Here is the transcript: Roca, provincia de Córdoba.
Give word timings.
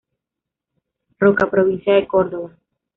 Roca, 1.19 1.51
provincia 1.51 1.93
de 1.93 2.07
Córdoba. 2.07 2.57